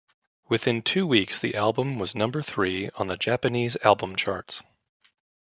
Within 0.49 0.81
two 0.81 1.05
weeks 1.05 1.37
the 1.39 1.53
album 1.53 1.99
was 1.99 2.15
number 2.15 2.41
three 2.41 2.89
on 2.95 3.05
the 3.05 3.15
Japanese 3.17 3.77
album 3.83 4.15
charts. 4.15 4.63